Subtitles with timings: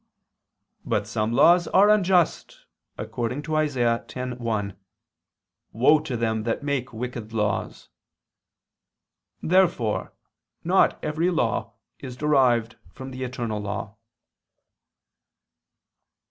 [0.83, 2.65] But some laws are unjust,
[2.97, 4.03] according to Isa.
[4.07, 4.75] 10:1:
[5.73, 7.87] "Woe to them that make wicked laws."
[9.43, 10.11] Therefore
[10.63, 13.95] not every law is derived from the eternal law.